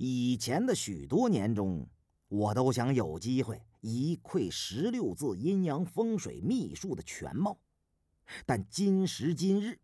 [0.00, 1.84] 以前的许多年中，
[2.28, 7.58] 我都想有机会一窥十六字阴阳风水秘术的全貌，
[8.46, 9.76] 但今时今日，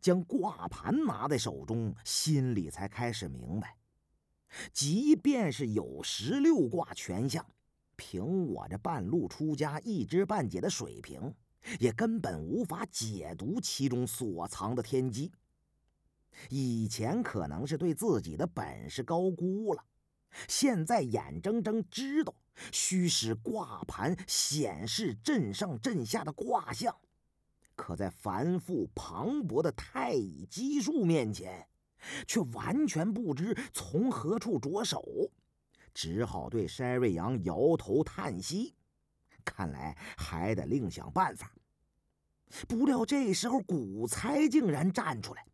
[0.00, 3.76] 将卦盘拿在手中，心里才开始明白，
[4.72, 7.46] 即便是有十六卦全象，
[7.94, 11.32] 凭我这半路出家、一知半解的水平，
[11.78, 15.30] 也根本无法解读其中所藏的天机。
[16.48, 19.84] 以前可能是对自己的本事高估了，
[20.48, 22.34] 现在眼睁睁知道
[22.72, 26.94] 虚实卦盘显示镇上镇下的卦象，
[27.74, 31.66] 可在繁复磅礴的太乙基数面前，
[32.26, 35.02] 却完全不知从何处着手，
[35.92, 38.74] 只好对筛瑞阳摇头叹息，
[39.44, 41.52] 看来还得另想办法。
[42.66, 45.46] 不料这时候古猜竟然站出来。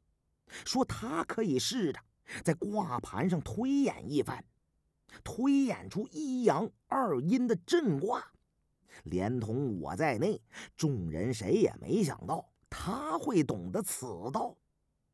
[0.64, 2.00] 说他可以试着
[2.42, 4.44] 在卦盘上推演一番，
[5.22, 8.32] 推演出一阳二阴的震卦，
[9.04, 10.40] 连同我在内，
[10.76, 14.56] 众人谁也没想到他会懂得此道，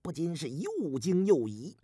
[0.00, 1.76] 不禁是又惊又疑，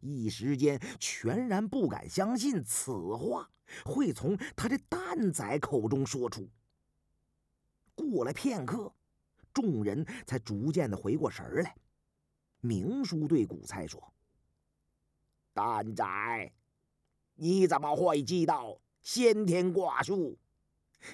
[0.00, 3.50] 一时间全然不敢相信此话
[3.84, 6.48] 会从他这蛋仔口中说出。
[7.94, 8.92] 过了片刻，
[9.52, 11.76] 众人才逐渐的回过神来。
[12.60, 14.12] 明叔对古猜说
[15.54, 16.04] ：“蛋仔，
[17.36, 20.36] 你怎么会知道先天卦术？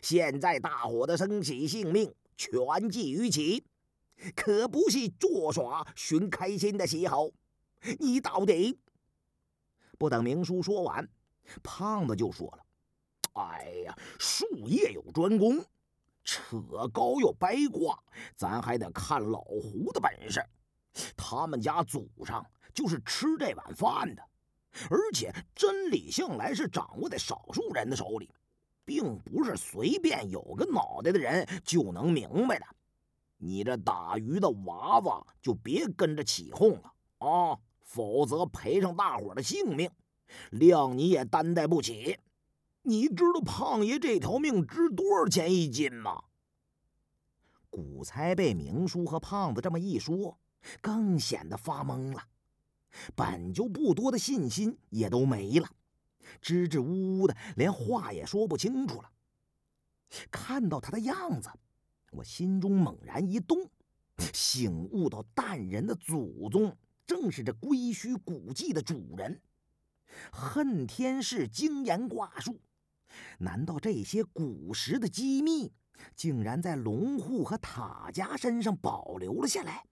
[0.02, 3.40] 现在大伙的生死性命全寄于此，
[4.34, 7.32] 可不是作耍寻开心的时候。
[8.00, 8.80] 你到底……”
[9.98, 11.08] 不等明叔说完，
[11.62, 12.66] 胖子就说了
[13.40, 15.64] ：“哎呀，术业有专攻，
[16.24, 18.02] 扯高又掰卦，
[18.34, 20.44] 咱还得看老胡的本事。”
[21.28, 24.22] 他们家祖上就是吃这碗饭的，
[24.88, 28.30] 而且真理向来是掌握在少数人的手里，
[28.84, 32.66] 并不是随便有个脑袋的人就能明白的。
[33.38, 39.90] 你这打鱼的娃娃就别跟着起哄了啊，否则赔上大伙的性命，
[40.52, 42.20] 谅你也担待不起。
[42.82, 46.22] 你知道胖爷这条命值多少钱一斤吗？
[47.68, 50.38] 古猜被明叔和胖子这么一说。
[50.80, 52.22] 更显得发懵了，
[53.14, 55.68] 本就不多的信心也都没了，
[56.40, 59.10] 支支吾吾的，连话也说不清楚了。
[60.30, 61.50] 看到他的样子，
[62.12, 63.68] 我心中猛然一动，
[64.32, 66.76] 醒悟到淡人的祖宗
[67.06, 69.40] 正是这龟墟古迹的主人，
[70.32, 72.60] 恨天氏精研卦术。
[73.38, 75.72] 难道这些古时的机密，
[76.14, 79.84] 竟然在龙户和塔家身上保留了下来？